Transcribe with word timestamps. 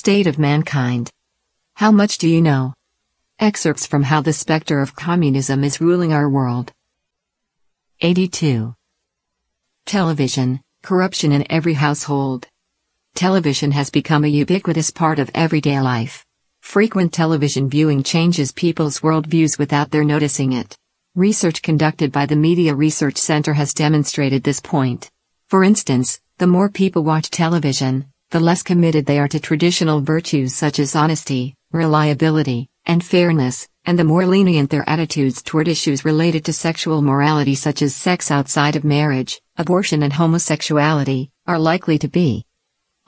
state 0.00 0.26
of 0.26 0.38
mankind. 0.38 1.10
How 1.74 1.90
much 1.92 2.16
do 2.16 2.26
you 2.26 2.40
know? 2.40 2.72
Excerpts 3.38 3.86
from 3.86 4.02
How 4.02 4.22
the 4.22 4.32
Spectre 4.32 4.80
of 4.80 4.96
Communism 4.96 5.62
is 5.62 5.78
Ruling 5.78 6.10
Our 6.10 6.26
World. 6.30 6.72
82. 8.00 8.74
Television, 9.84 10.62
corruption 10.82 11.32
in 11.32 11.44
every 11.52 11.74
household. 11.74 12.48
Television 13.14 13.72
has 13.72 13.90
become 13.90 14.24
a 14.24 14.28
ubiquitous 14.28 14.90
part 14.90 15.18
of 15.18 15.30
everyday 15.34 15.78
life. 15.82 16.24
Frequent 16.62 17.12
television 17.12 17.68
viewing 17.68 18.02
changes 18.02 18.52
people's 18.52 19.00
worldviews 19.00 19.58
without 19.58 19.90
their 19.90 20.02
noticing 20.02 20.54
it. 20.54 20.74
Research 21.14 21.60
conducted 21.60 22.10
by 22.10 22.24
the 22.24 22.36
Media 22.36 22.74
Research 22.74 23.18
Center 23.18 23.52
has 23.52 23.74
demonstrated 23.74 24.44
this 24.44 24.60
point. 24.60 25.10
For 25.48 25.62
instance, 25.62 26.22
the 26.38 26.46
more 26.46 26.70
people 26.70 27.04
watch 27.04 27.28
television, 27.28 28.09
the 28.30 28.40
less 28.40 28.62
committed 28.62 29.06
they 29.06 29.18
are 29.18 29.26
to 29.26 29.40
traditional 29.40 30.00
virtues 30.00 30.54
such 30.54 30.78
as 30.78 30.94
honesty, 30.94 31.56
reliability, 31.72 32.68
and 32.86 33.04
fairness, 33.04 33.68
and 33.84 33.98
the 33.98 34.04
more 34.04 34.24
lenient 34.24 34.70
their 34.70 34.88
attitudes 34.88 35.42
toward 35.42 35.66
issues 35.66 36.04
related 36.04 36.44
to 36.44 36.52
sexual 36.52 37.02
morality 37.02 37.56
such 37.56 37.82
as 37.82 37.94
sex 37.94 38.30
outside 38.30 38.76
of 38.76 38.84
marriage, 38.84 39.40
abortion, 39.56 40.04
and 40.04 40.12
homosexuality, 40.12 41.28
are 41.48 41.58
likely 41.58 41.98
to 41.98 42.06
be. 42.06 42.44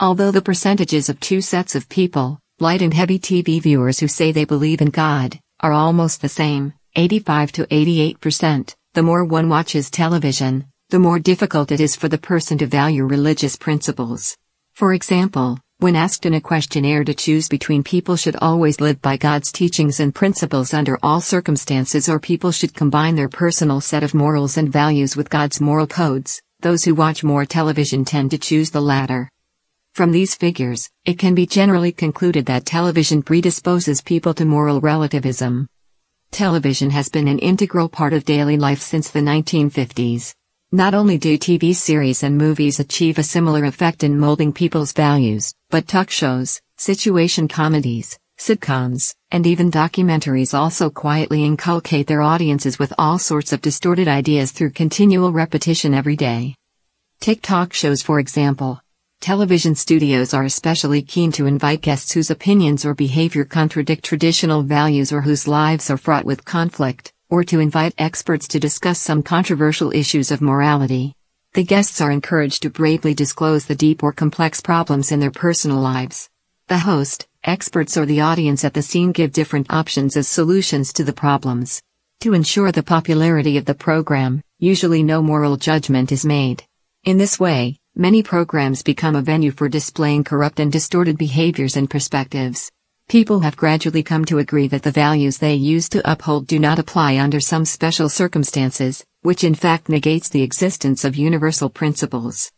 Although 0.00 0.32
the 0.32 0.42
percentages 0.42 1.08
of 1.08 1.20
two 1.20 1.40
sets 1.40 1.76
of 1.76 1.88
people, 1.88 2.40
light 2.58 2.82
and 2.82 2.92
heavy 2.92 3.20
TV 3.20 3.62
viewers 3.62 4.00
who 4.00 4.08
say 4.08 4.32
they 4.32 4.44
believe 4.44 4.80
in 4.80 4.90
God, 4.90 5.38
are 5.60 5.72
almost 5.72 6.20
the 6.20 6.28
same, 6.28 6.72
85 6.96 7.52
to 7.52 7.66
88%, 7.66 8.74
the 8.94 9.02
more 9.02 9.24
one 9.24 9.48
watches 9.48 9.88
television, 9.88 10.66
the 10.90 10.98
more 10.98 11.20
difficult 11.20 11.70
it 11.70 11.80
is 11.80 11.94
for 11.94 12.08
the 12.08 12.18
person 12.18 12.58
to 12.58 12.66
value 12.66 13.06
religious 13.06 13.54
principles. 13.56 14.36
For 14.74 14.94
example, 14.94 15.58
when 15.78 15.96
asked 15.96 16.26
in 16.26 16.34
a 16.34 16.40
questionnaire 16.40 17.04
to 17.04 17.14
choose 17.14 17.48
between 17.48 17.82
people 17.82 18.16
should 18.16 18.36
always 18.36 18.80
live 18.80 19.02
by 19.02 19.16
God's 19.16 19.52
teachings 19.52 20.00
and 20.00 20.14
principles 20.14 20.72
under 20.72 20.98
all 21.02 21.20
circumstances 21.20 22.08
or 22.08 22.18
people 22.18 22.52
should 22.52 22.72
combine 22.72 23.14
their 23.14 23.28
personal 23.28 23.80
set 23.80 24.02
of 24.02 24.14
morals 24.14 24.56
and 24.56 24.72
values 24.72 25.16
with 25.16 25.28
God's 25.28 25.60
moral 25.60 25.86
codes, 25.86 26.40
those 26.60 26.84
who 26.84 26.94
watch 26.94 27.22
more 27.22 27.44
television 27.44 28.04
tend 28.04 28.30
to 28.30 28.38
choose 28.38 28.70
the 28.70 28.80
latter. 28.80 29.28
From 29.94 30.10
these 30.10 30.34
figures, 30.34 30.88
it 31.04 31.18
can 31.18 31.34
be 31.34 31.46
generally 31.46 31.92
concluded 31.92 32.46
that 32.46 32.64
television 32.64 33.22
predisposes 33.22 34.00
people 34.00 34.32
to 34.34 34.44
moral 34.44 34.80
relativism. 34.80 35.66
Television 36.30 36.90
has 36.90 37.10
been 37.10 37.28
an 37.28 37.38
integral 37.40 37.88
part 37.88 38.14
of 38.14 38.24
daily 38.24 38.56
life 38.56 38.80
since 38.80 39.10
the 39.10 39.20
1950s. 39.20 40.32
Not 40.74 40.94
only 40.94 41.18
do 41.18 41.36
TV 41.36 41.74
series 41.74 42.22
and 42.22 42.38
movies 42.38 42.80
achieve 42.80 43.18
a 43.18 43.22
similar 43.22 43.66
effect 43.66 44.02
in 44.02 44.18
molding 44.18 44.54
people's 44.54 44.92
values, 44.92 45.52
but 45.68 45.86
talk 45.86 46.08
shows, 46.08 46.62
situation 46.78 47.46
comedies, 47.46 48.18
sitcoms, 48.38 49.14
and 49.30 49.46
even 49.46 49.70
documentaries 49.70 50.54
also 50.58 50.88
quietly 50.88 51.44
inculcate 51.44 52.06
their 52.06 52.22
audiences 52.22 52.78
with 52.78 52.90
all 52.96 53.18
sorts 53.18 53.52
of 53.52 53.60
distorted 53.60 54.08
ideas 54.08 54.50
through 54.50 54.70
continual 54.70 55.30
repetition 55.30 55.92
every 55.92 56.16
day. 56.16 56.54
Take 57.20 57.42
talk 57.42 57.74
shows 57.74 58.00
for 58.00 58.18
example. 58.18 58.80
Television 59.20 59.74
studios 59.74 60.32
are 60.32 60.44
especially 60.44 61.02
keen 61.02 61.32
to 61.32 61.44
invite 61.44 61.82
guests 61.82 62.12
whose 62.12 62.30
opinions 62.30 62.86
or 62.86 62.94
behavior 62.94 63.44
contradict 63.44 64.06
traditional 64.06 64.62
values 64.62 65.12
or 65.12 65.20
whose 65.20 65.46
lives 65.46 65.90
are 65.90 65.98
fraught 65.98 66.24
with 66.24 66.46
conflict, 66.46 67.11
or 67.32 67.42
to 67.44 67.58
invite 67.58 67.94
experts 67.96 68.46
to 68.46 68.60
discuss 68.60 69.00
some 69.00 69.22
controversial 69.22 69.90
issues 69.92 70.30
of 70.30 70.42
morality. 70.42 71.14
The 71.54 71.64
guests 71.64 72.00
are 72.02 72.10
encouraged 72.10 72.62
to 72.62 72.70
bravely 72.70 73.14
disclose 73.14 73.64
the 73.64 73.74
deep 73.74 74.02
or 74.02 74.12
complex 74.12 74.60
problems 74.60 75.10
in 75.10 75.18
their 75.18 75.30
personal 75.30 75.78
lives. 75.78 76.28
The 76.68 76.78
host, 76.78 77.26
experts, 77.42 77.96
or 77.96 78.04
the 78.06 78.20
audience 78.20 78.64
at 78.64 78.74
the 78.74 78.82
scene 78.82 79.12
give 79.12 79.32
different 79.32 79.72
options 79.72 80.16
as 80.16 80.28
solutions 80.28 80.92
to 80.92 81.04
the 81.04 81.12
problems. 81.12 81.82
To 82.20 82.34
ensure 82.34 82.70
the 82.70 82.82
popularity 82.82 83.56
of 83.56 83.64
the 83.64 83.74
program, 83.74 84.42
usually 84.58 85.02
no 85.02 85.22
moral 85.22 85.56
judgment 85.56 86.12
is 86.12 86.26
made. 86.26 86.62
In 87.04 87.16
this 87.16 87.40
way, 87.40 87.78
Many 87.94 88.22
programs 88.22 88.82
become 88.82 89.16
a 89.16 89.20
venue 89.20 89.50
for 89.50 89.68
displaying 89.68 90.24
corrupt 90.24 90.58
and 90.60 90.72
distorted 90.72 91.18
behaviors 91.18 91.76
and 91.76 91.90
perspectives. 91.90 92.72
People 93.08 93.40
have 93.40 93.56
gradually 93.56 94.02
come 94.02 94.24
to 94.24 94.38
agree 94.38 94.68
that 94.68 94.82
the 94.82 94.90
values 94.90 95.38
they 95.38 95.54
used 95.54 95.92
to 95.92 96.10
uphold 96.10 96.46
do 96.46 96.58
not 96.58 96.78
apply 96.78 97.18
under 97.18 97.40
some 97.40 97.64
special 97.64 98.08
circumstances, 98.08 99.04
which 99.20 99.44
in 99.44 99.54
fact 99.54 99.88
negates 99.88 100.28
the 100.28 100.42
existence 100.42 101.04
of 101.04 101.16
universal 101.16 101.68
principles. 101.68 102.50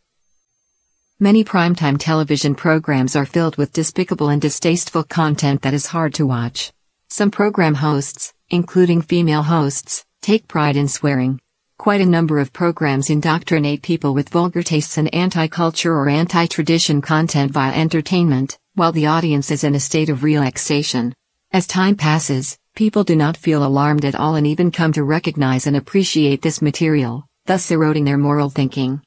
Many 1.19 1.43
primetime 1.43 1.97
television 1.99 2.55
programs 2.55 3.15
are 3.15 3.25
filled 3.25 3.57
with 3.57 3.73
despicable 3.73 4.29
and 4.29 4.41
distasteful 4.41 5.03
content 5.03 5.61
that 5.61 5.73
is 5.73 5.87
hard 5.87 6.13
to 6.15 6.25
watch. 6.25 6.71
Some 7.09 7.31
program 7.31 7.75
hosts, 7.75 8.33
including 8.49 9.01
female 9.01 9.43
hosts, 9.43 10.05
take 10.21 10.47
pride 10.47 10.75
in 10.75 10.87
swearing, 10.87 11.39
Quite 11.77 11.99
a 11.99 12.05
number 12.05 12.39
of 12.39 12.53
programs 12.53 13.09
indoctrinate 13.09 13.81
people 13.81 14.13
with 14.13 14.29
vulgar 14.29 14.63
tastes 14.63 14.97
and 14.97 15.13
anti 15.13 15.47
culture 15.47 15.93
or 15.93 16.07
anti 16.07 16.47
tradition 16.47 17.01
content 17.01 17.51
via 17.51 17.73
entertainment, 17.73 18.57
while 18.75 18.91
the 18.91 19.07
audience 19.07 19.51
is 19.51 19.63
in 19.63 19.73
a 19.73 19.79
state 19.79 20.09
of 20.09 20.21
relaxation. 20.21 21.13
As 21.53 21.65
time 21.65 21.95
passes, 21.95 22.57
people 22.75 23.05
do 23.05 23.15
not 23.15 23.37
feel 23.37 23.65
alarmed 23.65 24.03
at 24.03 24.15
all 24.15 24.35
and 24.35 24.45
even 24.45 24.69
come 24.69 24.91
to 24.93 25.03
recognize 25.03 25.65
and 25.65 25.77
appreciate 25.77 26.41
this 26.41 26.61
material, 26.61 27.25
thus 27.45 27.71
eroding 27.71 28.03
their 28.03 28.17
moral 28.17 28.49
thinking. 28.49 29.01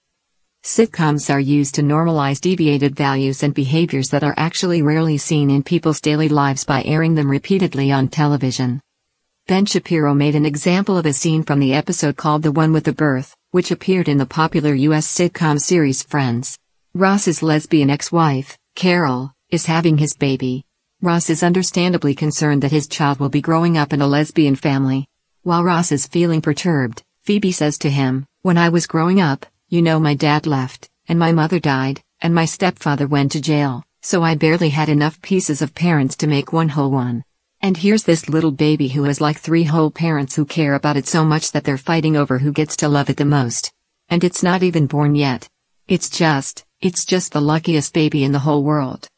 Sitcoms 0.65 1.33
are 1.33 1.39
used 1.39 1.75
to 1.75 1.83
normalize 1.83 2.41
deviated 2.41 2.97
values 2.97 3.43
and 3.43 3.53
behaviors 3.53 4.09
that 4.09 4.25
are 4.25 4.35
actually 4.39 4.81
rarely 4.81 5.19
seen 5.19 5.51
in 5.51 5.63
people's 5.63 6.01
daily 6.01 6.31
lives 6.31 6.65
by 6.65 6.83
airing 6.85 7.15
them 7.15 7.31
repeatedly 7.31 7.93
on 7.93 8.09
television. 8.09 8.81
Ben 9.47 9.67
Shapiro 9.67 10.15
made 10.15 10.35
an 10.35 10.47
example 10.47 10.97
of 10.97 11.05
a 11.05 11.13
scene 11.13 11.43
from 11.43 11.61
the 11.61 11.75
episode 11.75 12.17
called 12.17 12.43
The 12.43 12.53
One 12.53 12.73
with 12.73 12.85
the 12.85 12.93
Birth, 12.95 13.37
which 13.51 13.71
appeared 13.71 14.09
in 14.09 14.17
the 14.17 14.27
popular 14.27 14.73
U.S. 14.73 15.07
sitcom 15.07 15.61
series 15.61 16.03
Friends. 16.03 16.59
Ross's 16.95 17.43
lesbian 17.43 17.91
ex 17.91 18.11
wife, 18.11 18.59
Carol, 18.75 19.33
is 19.51 19.65
having 19.65 19.97
his 19.97 20.13
baby. 20.13 20.67
Ross 21.01 21.31
is 21.31 21.43
understandably 21.43 22.15
concerned 22.15 22.63
that 22.63 22.71
his 22.71 22.87
child 22.87 23.19
will 23.19 23.31
be 23.31 23.41
growing 23.41 23.79
up 23.79 23.95
in 23.95 24.03
a 24.03 24.07
lesbian 24.07 24.55
family. 24.55 25.07
While 25.43 25.65
Ross 25.65 25.91
is 25.91 26.07
feeling 26.07 26.43
perturbed, 26.43 27.03
Phoebe 27.23 27.53
says 27.53 27.79
to 27.79 27.91
him, 27.91 28.27
When 28.43 28.59
I 28.59 28.69
was 28.69 28.87
growing 28.87 29.23
up, 29.23 29.47
you 29.69 29.81
know, 29.81 29.99
my 29.99 30.15
dad 30.15 30.47
left, 30.47 30.91
and 31.09 31.19
my 31.19 31.33
mother 31.33 31.59
died, 31.59 32.03
and 32.21 32.35
my 32.35 32.45
stepfather 32.45 33.07
went 33.07 33.33
to 33.33 33.41
jail, 33.41 33.85
so 34.03 34.23
I 34.23 34.35
barely 34.35 34.69
had 34.69 34.91
enough 34.91 35.23
pieces 35.23 35.63
of 35.63 35.75
parents 35.75 36.15
to 36.17 36.27
make 36.27 36.53
one 36.53 36.69
whole 36.69 36.91
one. 36.91 37.25
And 37.63 37.79
here's 37.79 38.03
this 38.03 38.29
little 38.29 38.53
baby 38.53 38.89
who 38.89 39.05
has 39.05 39.19
like 39.19 39.39
three 39.39 39.65
whole 39.65 39.91
parents 39.91 40.37
who 40.37 40.45
care 40.45 40.75
about 40.75 40.99
it 40.99 41.07
so 41.07 41.25
much 41.25 41.53
that 41.53 41.65
they're 41.65 41.79
fighting 41.79 42.17
over 42.17 42.39
who 42.39 42.53
gets 42.53 42.77
to 42.77 42.89
love 42.89 43.09
it 43.09 43.17
the 43.17 43.25
most. 43.25 43.73
And 44.11 44.23
it's 44.23 44.43
not 44.43 44.63
even 44.63 44.87
born 44.87 45.15
yet. 45.15 45.49
It's 45.87 46.11
just, 46.11 46.67
it's 46.83 47.07
just 47.07 47.33
the 47.33 47.41
luckiest 47.41 47.95
baby 47.95 48.25
in 48.25 48.33
the 48.33 48.41
whole 48.41 48.63
world. 48.63 49.09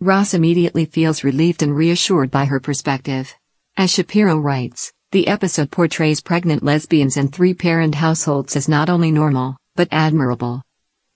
Ross 0.00 0.34
immediately 0.34 0.84
feels 0.84 1.24
relieved 1.24 1.62
and 1.62 1.74
reassured 1.74 2.30
by 2.30 2.44
her 2.44 2.60
perspective. 2.60 3.34
As 3.78 3.90
Shapiro 3.90 4.36
writes, 4.36 4.92
the 5.10 5.26
episode 5.26 5.70
portrays 5.70 6.20
pregnant 6.20 6.62
lesbians 6.62 7.16
and 7.16 7.32
three 7.32 7.54
parent 7.54 7.94
households 7.94 8.56
as 8.56 8.68
not 8.68 8.90
only 8.90 9.10
normal, 9.10 9.56
but 9.74 9.88
admirable. 9.90 10.60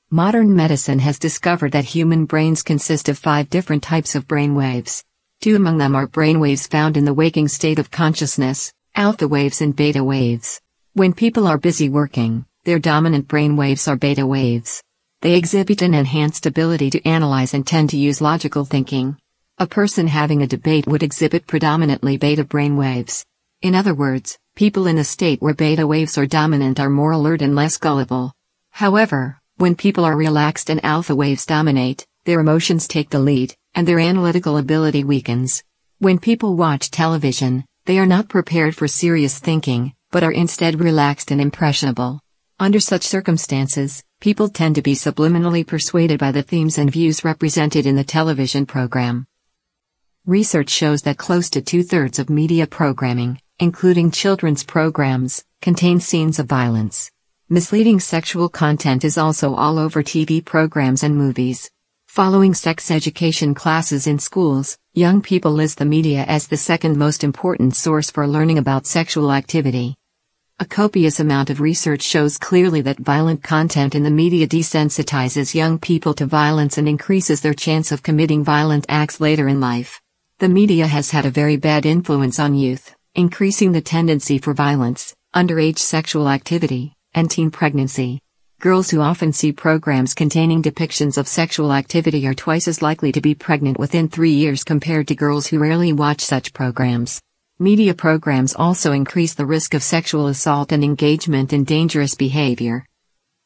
Modern 0.09 0.57
medicine 0.57 0.99
has 1.01 1.19
discovered 1.19 1.73
that 1.73 1.85
human 1.85 2.25
brains 2.25 2.63
consist 2.63 3.11
of 3.11 3.19
five 3.19 3.51
different 3.51 3.83
types 3.83 4.15
of 4.15 4.27
brainwaves. 4.27 5.05
Two 5.43 5.57
among 5.57 5.77
them 5.77 5.95
are 5.95 6.07
brainwaves 6.07 6.67
found 6.67 6.97
in 6.97 7.05
the 7.05 7.13
waking 7.13 7.49
state 7.49 7.79
of 7.79 7.91
consciousness, 7.91 8.73
alpha 8.95 9.29
waves 9.29 9.61
and 9.61 9.77
beta 9.77 10.03
waves. 10.03 10.59
When 10.95 11.13
people 11.13 11.47
are 11.47 11.59
busy 11.59 11.91
working, 11.91 12.47
their 12.65 12.79
dominant 12.79 13.29
brainwaves 13.29 13.87
are 13.89 13.97
beta 13.97 14.27
waves. 14.27 14.83
They 15.23 15.35
exhibit 15.35 15.83
an 15.83 15.93
enhanced 15.93 16.47
ability 16.47 16.89
to 16.91 17.07
analyze 17.07 17.53
and 17.53 17.67
tend 17.67 17.91
to 17.91 17.99
use 17.99 18.23
logical 18.23 18.65
thinking. 18.65 19.19
A 19.59 19.67
person 19.67 20.07
having 20.07 20.41
a 20.41 20.47
debate 20.47 20.87
would 20.87 21.03
exhibit 21.03 21.47
predominantly 21.47 22.17
beta 22.17 22.43
brainwaves. 22.43 23.27
In 23.61 23.75
other 23.75 23.93
words, 23.93 24.39
people 24.55 24.87
in 24.87 24.97
a 24.97 25.05
state 25.05 25.43
where 25.43 25.53
beta 25.53 25.87
waves 25.87 26.17
are 26.17 26.25
dominant 26.25 26.81
are 26.81 26.89
more 26.89 27.13
alert 27.13 27.43
and 27.43 27.55
less 27.55 27.77
gullible. 27.77 28.33
However, 28.71 29.39
when 29.59 29.75
people 29.75 30.07
are 30.07 30.17
relaxed 30.17 30.71
and 30.71 30.83
alpha 30.83 31.15
waves 31.15 31.45
dominate, 31.45 32.07
their 32.25 32.41
emotions 32.41 32.89
take 32.89 33.11
the 33.11 33.21
lead, 33.21 33.55
and 33.75 33.87
their 33.87 33.99
analytical 33.99 34.57
ability 34.57 35.05
weakens. 35.05 35.63
When 35.99 36.19
people 36.19 36.57
watch 36.57 36.91
television, 36.91 37.67
they 37.85 37.99
are 37.99 38.07
not 38.07 38.31
prepared 38.31 38.75
for 38.75 38.89
serious 38.89 39.39
thinking, 39.39 39.93
but 40.11 40.23
are 40.23 40.33
instead 40.33 40.81
relaxed 40.81 41.31
and 41.31 41.43
impressionable. 41.43 42.21
Under 42.61 42.79
such 42.79 43.05
circumstances, 43.05 44.05
people 44.21 44.51
tend 44.51 44.75
to 44.75 44.83
be 44.83 44.93
subliminally 44.93 45.67
persuaded 45.67 46.21
by 46.21 46.31
the 46.31 46.43
themes 46.43 46.77
and 46.77 46.93
views 46.93 47.25
represented 47.25 47.87
in 47.87 47.97
the 47.97 48.05
television 48.05 48.67
program. 48.67 49.27
Research 50.27 50.69
shows 50.69 51.01
that 51.03 51.17
close 51.17 51.49
to 51.51 51.63
two 51.63 51.83
thirds 51.83 52.19
of 52.19 52.29
media 52.29 52.67
programming, 52.67 53.41
including 53.61 54.11
children's 54.11 54.63
programs, 54.63 55.43
contain 55.63 56.01
scenes 56.01 56.39
of 56.39 56.45
violence. 56.45 57.11
Misleading 57.49 57.99
sexual 57.99 58.51
content 58.51 59.07
is 59.07 59.17
also 59.17 59.55
all 59.55 59.79
over 59.79 60.03
TV 60.03 60.45
programs 60.45 61.03
and 61.03 61.17
movies. 61.17 61.71
Following 62.09 62.53
sex 62.53 62.91
education 62.91 63.55
classes 63.55 64.07
in 64.07 64.19
schools, 64.19 64.77
young 64.93 65.23
people 65.23 65.53
list 65.53 65.79
the 65.79 65.87
media 65.87 66.27
as 66.29 66.47
the 66.49 66.59
second 66.59 66.99
most 66.99 67.25
important 67.25 67.75
source 67.75 68.11
for 68.11 68.29
learning 68.29 68.59
about 68.59 68.85
sexual 68.85 69.33
activity. 69.33 69.97
A 70.63 70.67
copious 70.67 71.21
amount 71.21 71.49
of 71.49 71.63
research 71.63 72.03
shows 72.03 72.37
clearly 72.37 72.83
that 72.83 72.99
violent 72.99 73.43
content 73.43 73.95
in 73.95 74.03
the 74.03 74.11
media 74.11 74.47
desensitizes 74.47 75.55
young 75.55 75.79
people 75.79 76.13
to 76.13 76.27
violence 76.27 76.77
and 76.77 76.87
increases 76.87 77.41
their 77.41 77.55
chance 77.55 77.93
of 77.93 78.03
committing 78.03 78.45
violent 78.45 78.85
acts 78.87 79.23
later 79.23 79.49
in 79.49 79.59
life. 79.59 80.03
The 80.39 80.51
media 80.51 80.87
has 80.87 81.11
had 81.13 81.25
a 81.25 81.31
very 81.31 81.57
bad 81.57 81.87
influence 81.87 82.39
on 82.39 82.55
youth, 82.55 82.95
increasing 83.15 83.73
the 83.73 83.81
tendency 83.81 84.37
for 84.37 84.53
violence, 84.53 85.15
underage 85.35 85.79
sexual 85.79 86.29
activity, 86.29 86.93
and 87.15 87.31
teen 87.31 87.51
pregnancy. 87.51 88.21
Girls 88.61 88.91
who 88.91 89.01
often 89.01 89.33
see 89.33 89.53
programs 89.53 90.13
containing 90.13 90.63
depictions 90.63 91.17
of 91.17 91.27
sexual 91.27 91.73
activity 91.73 92.27
are 92.27 92.35
twice 92.35 92.69
as 92.69 92.83
likely 92.83 93.13
to 93.13 93.23
be 93.23 93.35
pregnant 93.35 93.79
within 93.79 94.11
three 94.11 94.33
years 94.33 94.63
compared 94.63 95.09
to 95.09 95.15
girls 95.15 95.47
who 95.47 95.59
rarely 95.59 95.95
watch 95.95 96.21
such 96.21 96.53
programs. 96.53 97.19
Media 97.63 97.93
programs 97.93 98.55
also 98.55 98.93
increase 98.93 99.35
the 99.35 99.45
risk 99.45 99.75
of 99.75 99.83
sexual 99.83 100.29
assault 100.29 100.73
and 100.73 100.83
engagement 100.83 101.53
in 101.53 101.63
dangerous 101.63 102.15
behavior. 102.15 102.87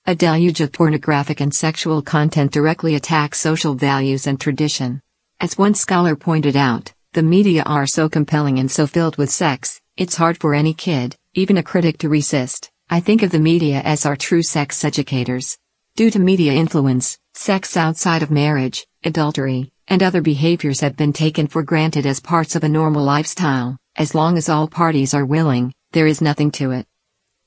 A 0.06 0.14
deluge 0.14 0.60
of 0.60 0.70
pornographic 0.70 1.40
and 1.40 1.52
sexual 1.52 2.00
content 2.00 2.52
directly 2.52 2.94
attacks 2.94 3.40
social 3.40 3.74
values 3.74 4.28
and 4.28 4.40
tradition. 4.40 5.00
As 5.40 5.58
one 5.58 5.74
scholar 5.74 6.14
pointed 6.14 6.54
out, 6.54 6.92
the 7.12 7.24
media 7.24 7.64
are 7.64 7.88
so 7.88 8.08
compelling 8.08 8.60
and 8.60 8.70
so 8.70 8.86
filled 8.86 9.16
with 9.16 9.30
sex, 9.30 9.80
it's 9.96 10.14
hard 10.14 10.38
for 10.38 10.54
any 10.54 10.74
kid, 10.74 11.16
even 11.32 11.56
a 11.56 11.64
critic 11.64 11.98
to 11.98 12.08
resist. 12.08 12.70
I 12.88 13.00
think 13.00 13.24
of 13.24 13.32
the 13.32 13.40
media 13.40 13.80
as 13.80 14.06
our 14.06 14.14
true 14.14 14.44
sex 14.44 14.84
educators. 14.84 15.58
Due 15.96 16.12
to 16.12 16.20
media 16.20 16.52
influence, 16.52 17.18
sex 17.32 17.76
outside 17.76 18.22
of 18.22 18.30
marriage, 18.30 18.86
adultery, 19.02 19.72
and 19.88 20.04
other 20.04 20.22
behaviors 20.22 20.78
have 20.82 20.96
been 20.96 21.12
taken 21.12 21.48
for 21.48 21.64
granted 21.64 22.06
as 22.06 22.20
parts 22.20 22.54
of 22.54 22.62
a 22.62 22.68
normal 22.68 23.02
lifestyle. 23.02 23.76
As 23.96 24.12
long 24.12 24.36
as 24.36 24.48
all 24.48 24.66
parties 24.66 25.14
are 25.14 25.24
willing, 25.24 25.72
there 25.92 26.08
is 26.08 26.20
nothing 26.20 26.50
to 26.52 26.72
it. 26.72 26.84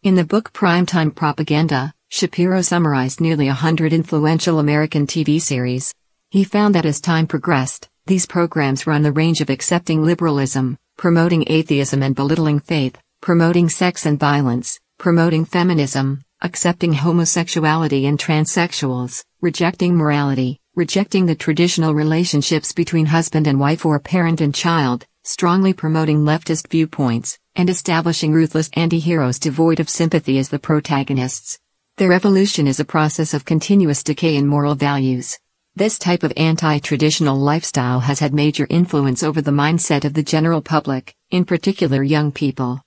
In 0.03 0.15
the 0.15 0.23
book 0.23 0.53
Primetime 0.53 1.13
Propaganda, 1.13 1.93
Shapiro 2.07 2.61
summarized 2.61 3.19
nearly 3.19 3.49
a 3.49 3.53
hundred 3.53 3.91
influential 3.91 4.59
American 4.59 5.05
TV 5.05 5.41
series. 5.41 5.93
He 6.29 6.45
found 6.45 6.73
that 6.73 6.85
as 6.85 7.01
time 7.01 7.27
progressed, 7.27 7.89
these 8.05 8.25
programs 8.25 8.87
run 8.87 9.01
the 9.01 9.11
range 9.11 9.41
of 9.41 9.49
accepting 9.49 10.05
liberalism, 10.05 10.77
promoting 10.95 11.43
atheism 11.47 12.01
and 12.01 12.15
belittling 12.15 12.61
faith, 12.61 12.97
promoting 13.19 13.67
sex 13.67 14.05
and 14.05 14.17
violence, 14.17 14.79
promoting 14.97 15.43
feminism, 15.43 16.21
accepting 16.41 16.93
homosexuality 16.93 18.05
and 18.05 18.17
transsexuals, 18.17 19.21
rejecting 19.41 19.97
morality, 19.97 20.61
rejecting 20.75 21.25
the 21.25 21.35
traditional 21.35 21.93
relationships 21.93 22.71
between 22.71 23.07
husband 23.07 23.47
and 23.47 23.59
wife 23.59 23.85
or 23.85 23.99
parent 23.99 24.39
and 24.39 24.55
child, 24.55 25.05
strongly 25.27 25.73
promoting 25.73 26.19
leftist 26.19 26.69
viewpoints, 26.69 27.37
and 27.57 27.69
establishing 27.69 28.31
ruthless 28.31 28.69
anti-heroes 28.73 29.39
devoid 29.39 29.81
of 29.81 29.89
sympathy 29.89 30.37
as 30.37 30.47
the 30.47 30.57
protagonists. 30.57 31.59
Their 31.97 32.13
evolution 32.13 32.65
is 32.65 32.79
a 32.79 32.85
process 32.85 33.33
of 33.33 33.43
continuous 33.43 34.03
decay 34.03 34.37
in 34.37 34.47
moral 34.47 34.73
values. 34.75 35.37
This 35.75 35.99
type 35.99 36.23
of 36.23 36.31
anti-traditional 36.37 37.37
lifestyle 37.37 37.99
has 37.99 38.19
had 38.19 38.33
major 38.33 38.67
influence 38.69 39.21
over 39.21 39.41
the 39.41 39.51
mindset 39.51 40.05
of 40.05 40.13
the 40.13 40.23
general 40.23 40.61
public, 40.61 41.13
in 41.29 41.43
particular 41.43 42.03
young 42.03 42.31
people. 42.31 42.81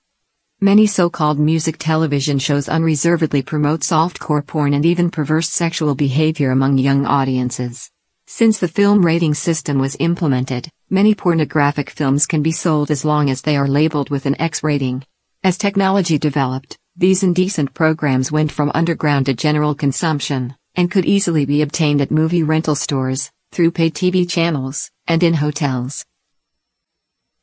Many 0.59 0.87
so-called 0.87 1.37
music 1.37 1.77
television 1.77 2.39
shows 2.39 2.67
unreservedly 2.67 3.43
promote 3.43 3.81
softcore 3.81 4.45
porn 4.45 4.73
and 4.73 4.83
even 4.83 5.11
perverse 5.11 5.47
sexual 5.47 5.93
behavior 5.93 6.49
among 6.49 6.79
young 6.79 7.05
audiences. 7.05 7.90
Since 8.33 8.59
the 8.59 8.69
film 8.69 9.05
rating 9.05 9.33
system 9.33 9.77
was 9.77 9.97
implemented, 9.99 10.69
many 10.89 11.13
pornographic 11.13 11.89
films 11.89 12.25
can 12.25 12.41
be 12.41 12.53
sold 12.53 12.89
as 12.89 13.03
long 13.03 13.29
as 13.29 13.41
they 13.41 13.57
are 13.57 13.67
labeled 13.67 14.09
with 14.09 14.25
an 14.25 14.39
X 14.39 14.63
rating. 14.63 15.03
As 15.43 15.57
technology 15.57 16.17
developed, 16.17 16.77
these 16.95 17.23
indecent 17.23 17.73
programs 17.73 18.31
went 18.31 18.49
from 18.49 18.71
underground 18.73 19.25
to 19.25 19.33
general 19.33 19.75
consumption, 19.75 20.55
and 20.75 20.89
could 20.89 21.03
easily 21.03 21.45
be 21.45 21.61
obtained 21.61 21.99
at 21.99 22.09
movie 22.09 22.41
rental 22.41 22.73
stores, 22.73 23.29
through 23.51 23.71
pay 23.71 23.89
TV 23.91 24.27
channels, 24.27 24.89
and 25.07 25.23
in 25.23 25.33
hotels 25.33 26.05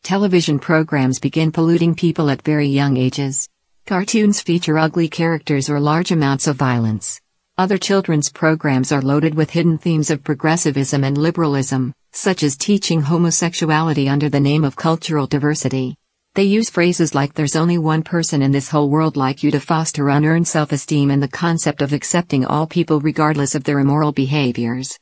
television 0.02 0.58
programs 0.58 1.20
begin 1.20 1.52
polluting 1.52 1.94
people 1.94 2.30
at 2.30 2.40
very 2.40 2.66
young 2.66 2.96
ages. 2.96 3.46
Cartoons 3.84 4.40
feature 4.40 4.78
ugly 4.78 5.06
characters 5.06 5.68
or 5.68 5.80
large 5.80 6.12
amounts 6.12 6.46
of 6.46 6.56
violence. 6.56 7.20
Other 7.58 7.76
children's 7.76 8.30
programs 8.30 8.92
are 8.92 9.02
loaded 9.02 9.34
with 9.34 9.50
hidden 9.50 9.78
themes 9.78 10.10
of 10.10 10.22
progressivism 10.22 11.02
and 11.02 11.18
liberalism, 11.18 11.92
such 12.12 12.44
as 12.44 12.56
teaching 12.56 13.00
homosexuality 13.00 14.08
under 14.08 14.28
the 14.28 14.38
name 14.38 14.62
of 14.62 14.76
cultural 14.76 15.26
diversity. 15.26 15.96
They 16.36 16.44
use 16.44 16.70
phrases 16.70 17.16
like 17.16 17.34
there's 17.34 17.56
only 17.56 17.76
one 17.76 18.04
person 18.04 18.42
in 18.42 18.52
this 18.52 18.68
whole 18.68 18.88
world 18.88 19.16
like 19.16 19.42
you 19.42 19.50
to 19.50 19.58
foster 19.58 20.08
unearned 20.08 20.46
self-esteem 20.46 21.10
and 21.10 21.20
the 21.20 21.26
concept 21.26 21.82
of 21.82 21.92
accepting 21.92 22.46
all 22.46 22.68
people 22.68 23.00
regardless 23.00 23.56
of 23.56 23.64
their 23.64 23.80
immoral 23.80 24.12
behaviors. 24.12 24.96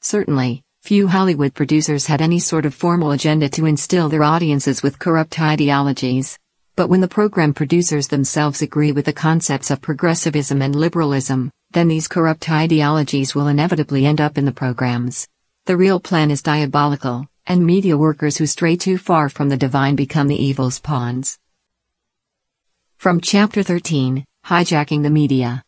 Certainly, 0.00 0.62
Few 0.82 1.08
Hollywood 1.08 1.52
producers 1.52 2.06
had 2.06 2.22
any 2.22 2.38
sort 2.38 2.64
of 2.64 2.76
formal 2.76 3.10
agenda 3.10 3.48
to 3.48 3.66
instill 3.66 4.08
their 4.08 4.22
audiences 4.22 4.84
with 4.84 5.00
corrupt 5.00 5.40
ideologies. 5.40 6.38
But 6.76 6.90
when 6.90 7.00
the 7.00 7.08
program 7.08 7.54
producers 7.54 8.06
themselves 8.06 8.62
agree 8.62 8.92
with 8.92 9.06
the 9.06 9.12
concepts 9.12 9.72
of 9.72 9.80
progressivism 9.80 10.62
and 10.62 10.76
liberalism, 10.76 11.50
then 11.70 11.88
these 11.88 12.08
corrupt 12.08 12.48
ideologies 12.50 13.34
will 13.34 13.48
inevitably 13.48 14.06
end 14.06 14.20
up 14.20 14.38
in 14.38 14.44
the 14.44 14.52
programs. 14.52 15.28
The 15.66 15.76
real 15.76 16.00
plan 16.00 16.30
is 16.30 16.42
diabolical, 16.42 17.26
and 17.46 17.64
media 17.64 17.96
workers 17.96 18.38
who 18.38 18.46
stray 18.46 18.76
too 18.76 18.98
far 18.98 19.28
from 19.28 19.48
the 19.48 19.56
divine 19.56 19.96
become 19.96 20.28
the 20.28 20.42
evil's 20.42 20.78
pawns. 20.78 21.38
From 22.96 23.20
Chapter 23.20 23.62
13 23.62 24.24
Hijacking 24.46 25.02
the 25.02 25.10
Media 25.10 25.62